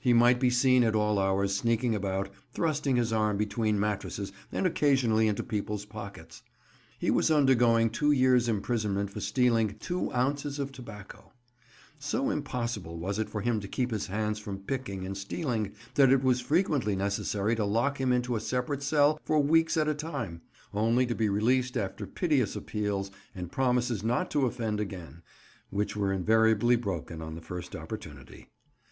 [0.00, 4.66] He might be seen at all hours sneaking about, thrusting his arm between mattresses and
[4.66, 6.42] occasionally into people's pockets.
[6.98, 11.32] He was undergoing two years' imprisonment for stealing two ounces of tobacco.
[11.96, 16.10] So impossible was it for him to keep his hands from picking and stealing that
[16.10, 19.94] it was frequently necessary to lock him into a separate cell for weeks at a
[19.94, 20.40] time,
[20.74, 25.22] only to be released after piteous appeals and promises not to offend again,
[25.70, 28.48] which were invariably broken on the first opportunity.